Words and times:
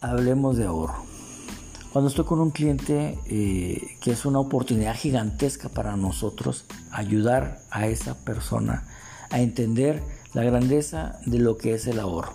hablemos 0.00 0.56
de 0.56 0.66
ahorro. 0.66 1.04
Cuando 1.92 2.08
estoy 2.08 2.24
con 2.24 2.40
un 2.40 2.50
cliente 2.50 3.18
eh, 3.26 3.96
que 4.00 4.12
es 4.12 4.24
una 4.24 4.38
oportunidad 4.38 4.94
gigantesca 4.94 5.68
para 5.68 5.96
nosotros, 5.96 6.64
ayudar 6.92 7.60
a 7.70 7.88
esa 7.88 8.14
persona 8.14 8.84
a 9.30 9.40
entender 9.40 10.02
la 10.32 10.44
grandeza 10.44 11.18
de 11.26 11.38
lo 11.38 11.56
que 11.56 11.74
es 11.74 11.86
el 11.86 11.98
ahorro. 11.98 12.34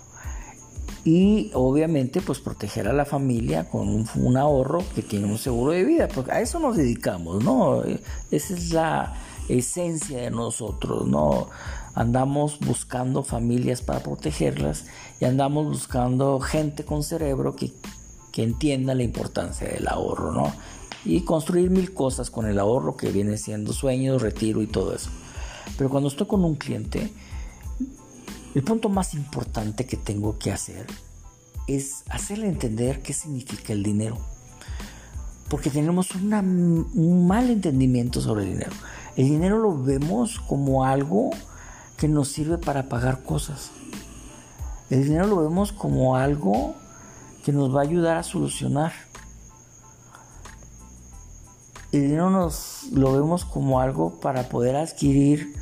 Y 1.04 1.50
obviamente 1.54 2.20
pues 2.20 2.40
proteger 2.40 2.88
a 2.88 2.92
la 2.92 3.04
familia 3.04 3.68
con 3.68 3.88
un, 4.14 4.36
ahorro 4.36 4.82
que 4.94 5.02
tiene 5.02 5.26
un 5.26 5.38
seguro 5.38 5.72
de 5.72 5.84
vida, 5.84 6.08
porque 6.08 6.32
a 6.32 6.40
eso 6.40 6.58
nos 6.58 6.76
dedicamos, 6.76 7.44
¿no? 7.44 7.82
Esa 8.30 8.54
es 8.54 8.72
la 8.72 9.14
esencia 9.48 10.18
de 10.18 10.30
nosotros, 10.30 11.06
¿no? 11.06 11.48
Andamos 11.94 12.58
buscando 12.60 13.22
familias 13.22 13.82
para 13.82 14.00
protegerlas 14.00 14.84
y 15.20 15.24
andamos 15.24 15.66
buscando 15.66 16.40
gente 16.40 16.84
con 16.84 17.02
cerebro 17.02 17.56
que, 17.56 17.72
que 18.32 18.42
entienda 18.42 18.94
la 18.94 19.02
importancia 19.02 19.68
del 19.68 19.88
ahorro, 19.88 20.32
¿no? 20.32 20.52
Y 21.04 21.20
construir 21.22 21.70
mil 21.70 21.94
cosas 21.94 22.30
con 22.30 22.46
el 22.46 22.58
ahorro 22.58 22.96
que 22.96 23.10
viene 23.10 23.38
siendo 23.38 23.72
sueños, 23.72 24.22
retiro 24.22 24.62
y 24.62 24.66
todo 24.66 24.94
eso. 24.94 25.10
Pero 25.78 25.90
cuando 25.90 26.08
estoy 26.08 26.26
con 26.26 26.44
un 26.44 26.56
cliente, 26.56 27.12
el 28.54 28.62
punto 28.62 28.88
más 28.88 29.14
importante 29.14 29.86
que 29.86 29.96
tengo 29.96 30.38
que 30.38 30.50
hacer 30.50 30.86
es 31.66 32.04
hacerle 32.08 32.48
entender 32.48 33.02
qué 33.02 33.12
significa 33.12 33.72
el 33.72 33.82
dinero. 33.82 34.18
Porque 35.48 35.70
tenemos 35.70 36.10
un 36.12 37.26
mal 37.26 37.50
entendimiento 37.50 38.20
sobre 38.20 38.44
el 38.44 38.50
dinero. 38.50 38.72
El 39.16 39.28
dinero 39.28 39.58
lo 39.58 39.82
vemos 39.82 40.40
como 40.40 40.84
algo 40.84 41.30
que 41.96 42.08
nos 42.08 42.28
sirve 42.28 42.58
para 42.58 42.88
pagar 42.88 43.22
cosas. 43.22 43.70
El 44.90 45.04
dinero 45.04 45.26
lo 45.26 45.42
vemos 45.42 45.72
como 45.72 46.16
algo 46.16 46.74
que 47.44 47.52
nos 47.52 47.74
va 47.74 47.80
a 47.80 47.84
ayudar 47.84 48.16
a 48.16 48.22
solucionar. 48.22 48.92
El 51.92 52.02
dinero 52.02 52.30
nos 52.30 52.88
lo 52.92 53.12
vemos 53.12 53.44
como 53.44 53.80
algo 53.80 54.20
para 54.20 54.48
poder 54.48 54.76
adquirir 54.76 55.54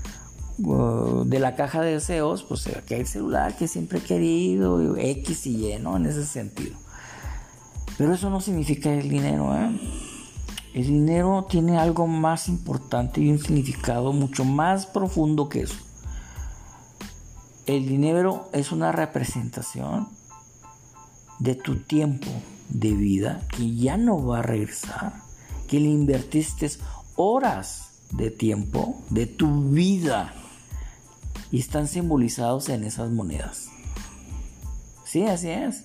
Uh, 0.58 1.24
de 1.24 1.40
la 1.40 1.56
caja 1.56 1.80
de 1.80 1.94
deseos, 1.94 2.44
pues 2.44 2.68
que 2.86 3.00
el 3.00 3.08
celular 3.08 3.56
que 3.56 3.66
siempre 3.66 3.98
he 3.98 4.02
querido, 4.02 4.96
X 4.96 5.46
y 5.46 5.72
Y, 5.72 5.78
¿no? 5.80 5.96
En 5.96 6.06
ese 6.06 6.24
sentido. 6.24 6.76
Pero 7.98 8.14
eso 8.14 8.30
no 8.30 8.40
significa 8.40 8.92
el 8.92 9.08
dinero, 9.08 9.52
¿eh? 9.56 9.76
El 10.74 10.88
dinero 10.88 11.46
tiene 11.48 11.78
algo 11.78 12.08
más 12.08 12.48
importante 12.48 13.20
y 13.20 13.30
un 13.30 13.38
significado 13.38 14.12
mucho 14.12 14.44
más 14.44 14.86
profundo 14.86 15.48
que 15.48 15.62
eso. 15.62 15.76
El 17.64 17.86
dinero 17.86 18.50
es 18.52 18.72
una 18.72 18.90
representación 18.90 20.08
de 21.38 21.54
tu 21.54 21.76
tiempo 21.76 22.26
de 22.70 22.92
vida 22.92 23.46
que 23.56 23.76
ya 23.76 23.96
no 23.96 24.26
va 24.26 24.40
a 24.40 24.42
regresar, 24.42 25.22
que 25.68 25.78
le 25.78 25.90
invertiste 25.90 26.68
horas 27.14 28.00
de 28.10 28.32
tiempo 28.32 29.00
de 29.10 29.26
tu 29.26 29.70
vida 29.70 30.34
y 31.52 31.60
están 31.60 31.86
simbolizados 31.86 32.68
en 32.68 32.82
esas 32.82 33.12
monedas. 33.12 33.68
Sí, 35.04 35.24
así 35.24 35.50
es. 35.50 35.84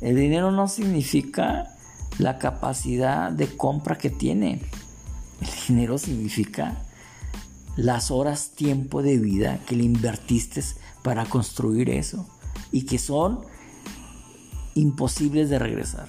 El 0.00 0.16
dinero 0.16 0.52
no 0.52 0.68
significa 0.68 1.77
la 2.18 2.38
capacidad 2.38 3.32
de 3.32 3.56
compra 3.56 3.96
que 3.96 4.10
tiene. 4.10 4.60
El 5.40 5.48
dinero 5.68 5.98
significa 5.98 6.82
las 7.76 8.10
horas 8.10 8.50
tiempo 8.50 9.02
de 9.02 9.18
vida 9.18 9.60
que 9.66 9.76
le 9.76 9.84
invertiste 9.84 10.62
para 11.02 11.24
construir 11.26 11.90
eso 11.90 12.28
y 12.72 12.82
que 12.82 12.98
son 12.98 13.40
imposibles 14.74 15.48
de 15.48 15.58
regresar. 15.58 16.08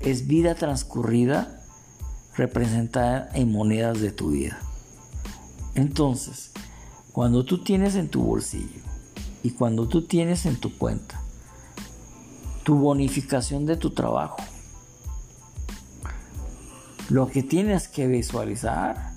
Es 0.00 0.26
vida 0.26 0.54
transcurrida 0.54 1.62
representada 2.36 3.30
en 3.32 3.50
monedas 3.50 4.00
de 4.00 4.12
tu 4.12 4.32
vida. 4.32 4.58
Entonces, 5.74 6.52
cuando 7.12 7.44
tú 7.44 7.62
tienes 7.62 7.94
en 7.94 8.08
tu 8.08 8.22
bolsillo 8.22 8.82
y 9.42 9.50
cuando 9.50 9.88
tú 9.88 10.02
tienes 10.02 10.44
en 10.46 10.56
tu 10.56 10.76
cuenta 10.76 11.22
tu 12.64 12.76
bonificación 12.76 13.66
de 13.66 13.76
tu 13.76 13.90
trabajo, 13.90 14.38
lo 17.10 17.28
que 17.28 17.42
tienes 17.42 17.86
que 17.86 18.06
visualizar 18.06 19.12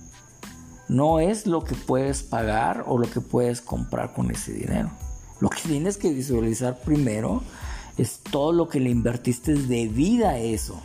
no 0.89 1.19
es 1.19 1.47
lo 1.47 1.63
que 1.63 1.75
puedes 1.75 2.23
pagar 2.23 2.83
o 2.87 2.97
lo 2.97 3.09
que 3.09 3.21
puedes 3.21 3.61
comprar 3.61 4.13
con 4.13 4.31
ese 4.31 4.53
dinero. 4.53 4.91
Lo 5.39 5.49
que 5.49 5.61
tienes 5.61 5.97
que 5.97 6.11
visualizar 6.11 6.79
primero 6.79 7.41
es 7.97 8.19
todo 8.19 8.51
lo 8.51 8.69
que 8.69 8.79
le 8.79 8.89
invertiste 8.89 9.53
de 9.53 9.87
vida 9.87 10.31
a 10.31 10.37
eso. 10.37 10.81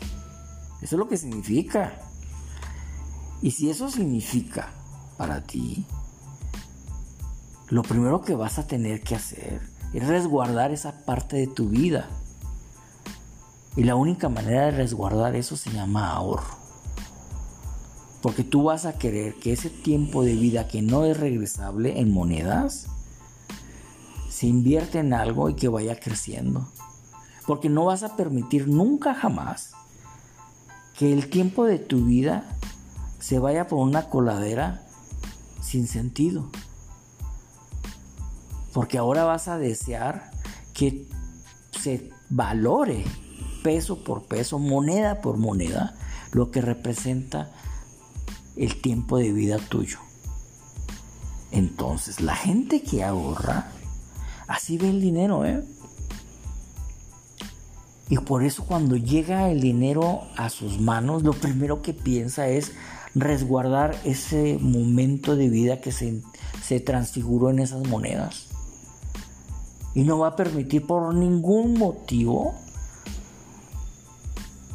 Eso 0.80 0.96
es 0.96 0.98
lo 0.98 1.08
que 1.08 1.16
significa. 1.16 1.94
Y 3.40 3.52
si 3.52 3.70
eso 3.70 3.90
significa 3.90 4.68
para 5.16 5.42
ti, 5.42 5.86
lo 7.68 7.82
primero 7.82 8.22
que 8.22 8.34
vas 8.34 8.58
a 8.58 8.66
tener 8.66 9.02
que 9.02 9.14
hacer 9.14 9.60
es 9.92 10.06
resguardar 10.06 10.72
esa 10.72 11.04
parte 11.04 11.36
de 11.36 11.46
tu 11.46 11.68
vida. 11.68 12.08
Y 13.76 13.84
la 13.84 13.94
única 13.94 14.28
manera 14.28 14.66
de 14.66 14.70
resguardar 14.72 15.34
eso 15.34 15.56
se 15.56 15.70
llama 15.70 16.10
ahorro. 16.10 16.56
Porque 18.20 18.44
tú 18.44 18.64
vas 18.64 18.84
a 18.84 18.98
querer 18.98 19.34
que 19.34 19.52
ese 19.52 19.70
tiempo 19.70 20.22
de 20.22 20.34
vida 20.34 20.68
que 20.68 20.82
no 20.82 21.04
es 21.04 21.18
regresable 21.18 21.98
en 21.98 22.12
monedas, 22.12 22.86
se 24.28 24.46
invierta 24.46 25.00
en 25.00 25.14
algo 25.14 25.48
y 25.48 25.54
que 25.54 25.68
vaya 25.68 25.98
creciendo. 25.98 26.68
Porque 27.46 27.68
no 27.68 27.86
vas 27.86 28.02
a 28.02 28.16
permitir 28.16 28.68
nunca 28.68 29.14
jamás 29.14 29.72
que 30.96 31.12
el 31.12 31.30
tiempo 31.30 31.64
de 31.64 31.78
tu 31.78 32.04
vida 32.04 32.44
se 33.18 33.38
vaya 33.38 33.66
por 33.66 33.78
una 33.78 34.08
coladera 34.08 34.86
sin 35.60 35.88
sentido. 35.88 36.50
Porque 38.72 38.98
ahora 38.98 39.24
vas 39.24 39.48
a 39.48 39.58
desear 39.58 40.30
que 40.74 41.08
se 41.80 42.10
valore 42.30 43.04
peso 43.62 44.04
por 44.04 44.24
peso, 44.24 44.58
moneda 44.58 45.20
por 45.20 45.36
moneda, 45.36 45.94
lo 46.32 46.50
que 46.50 46.60
representa 46.60 47.50
el 48.56 48.80
tiempo 48.80 49.18
de 49.18 49.32
vida 49.32 49.58
tuyo. 49.58 49.98
Entonces, 51.50 52.20
la 52.20 52.34
gente 52.34 52.82
que 52.82 53.04
ahorra, 53.04 53.70
así 54.48 54.78
ve 54.78 54.90
el 54.90 55.00
dinero, 55.00 55.44
¿eh? 55.44 55.64
Y 58.08 58.18
por 58.18 58.44
eso 58.44 58.64
cuando 58.66 58.96
llega 58.96 59.50
el 59.50 59.60
dinero 59.60 60.22
a 60.36 60.50
sus 60.50 60.80
manos, 60.80 61.22
lo 61.22 61.32
primero 61.32 61.80
que 61.80 61.94
piensa 61.94 62.48
es 62.48 62.72
resguardar 63.14 63.96
ese 64.04 64.58
momento 64.60 65.36
de 65.36 65.48
vida 65.48 65.80
que 65.80 65.92
se, 65.92 66.20
se 66.62 66.80
transfiguró 66.80 67.50
en 67.50 67.58
esas 67.58 67.86
monedas 67.86 68.48
y 69.94 70.02
no 70.02 70.18
va 70.18 70.28
a 70.28 70.36
permitir 70.36 70.86
por 70.86 71.14
ningún 71.14 71.74
motivo 71.74 72.54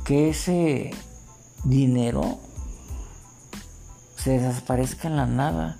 que 0.08 0.30
ese 0.30 0.92
dinero 1.66 2.40
se 4.16 4.40
desaparezca 4.40 5.10
en 5.10 5.18
la 5.18 5.26
nada. 5.26 5.80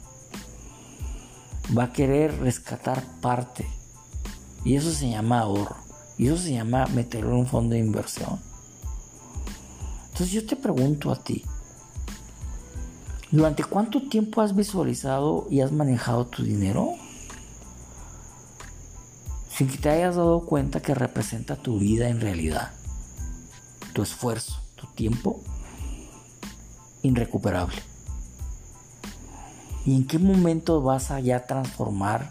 Va 1.76 1.86
a 1.86 1.94
querer 1.94 2.38
rescatar 2.40 3.02
parte. 3.22 3.66
Y 4.66 4.76
eso 4.76 4.92
se 4.92 5.10
llama 5.10 5.40
ahorro. 5.40 5.78
Y 6.18 6.28
eso 6.28 6.38
se 6.38 6.52
llama 6.52 6.88
meterlo 6.88 7.30
en 7.30 7.38
un 7.38 7.48
fondo 7.48 7.74
de 7.74 7.80
inversión. 7.80 8.42
Entonces 10.08 10.32
yo 10.32 10.46
te 10.46 10.58
pregunto 10.58 11.10
a 11.10 11.24
ti, 11.24 11.46
¿durante 13.32 13.64
cuánto 13.64 14.10
tiempo 14.10 14.42
has 14.42 14.54
visualizado 14.54 15.48
y 15.50 15.62
has 15.62 15.72
manejado 15.72 16.28
tu 16.28 16.44
dinero? 16.44 16.96
sin 19.58 19.68
que 19.70 19.80
te 19.80 19.90
hayas 19.90 20.16
dado 20.16 20.42
cuenta 20.42 20.82
que 20.82 20.94
representa 20.94 21.56
tu 21.56 21.80
vida 21.80 22.10
en 22.10 22.22
realidad, 22.22 22.74
tu 23.98 24.04
esfuerzo, 24.04 24.62
tu 24.76 24.86
tiempo 24.86 25.42
irrecuperable. 27.02 27.82
¿Y 29.88 29.96
en 29.96 30.06
qué 30.06 30.20
momento 30.20 30.84
vas 30.84 31.10
a 31.10 31.20
ya 31.20 31.48
transformar 31.48 32.30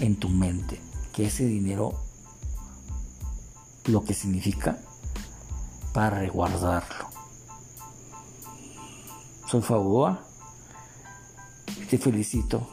en 0.00 0.16
tu 0.16 0.30
mente 0.30 0.80
que 1.12 1.26
ese 1.26 1.44
dinero 1.44 1.92
lo 3.84 4.04
que 4.04 4.14
significa 4.14 4.78
para 5.92 6.20
resguardarlo? 6.20 7.10
Soy 9.50 9.60
Faboa. 9.60 10.24
Te 11.90 11.98
felicito 11.98 12.66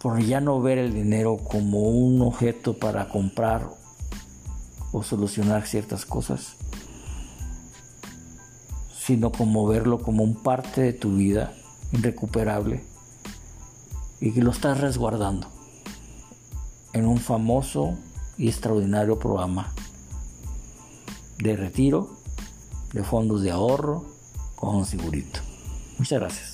por 0.00 0.22
ya 0.22 0.40
no 0.40 0.58
ver 0.62 0.78
el 0.78 0.94
dinero 0.94 1.36
como 1.36 1.82
un 1.82 2.22
objeto 2.22 2.78
para 2.78 3.10
comprar 3.10 3.68
o 4.92 5.02
solucionar 5.02 5.66
ciertas 5.66 6.06
cosas, 6.06 6.56
sino 9.08 9.32
como 9.32 9.66
verlo 9.66 10.02
como 10.02 10.22
un 10.22 10.34
parte 10.34 10.82
de 10.82 10.92
tu 10.92 11.16
vida 11.16 11.54
irrecuperable 11.92 12.84
y 14.20 14.32
que 14.32 14.42
lo 14.42 14.50
estás 14.50 14.82
resguardando 14.82 15.46
en 16.92 17.06
un 17.06 17.16
famoso 17.16 17.96
y 18.36 18.48
extraordinario 18.48 19.18
programa 19.18 19.72
de 21.38 21.56
retiro, 21.56 22.18
de 22.92 23.02
fondos 23.02 23.40
de 23.40 23.50
ahorro 23.50 24.04
con 24.56 24.84
segurito. 24.84 25.40
Muchas 25.96 26.20
gracias. 26.20 26.47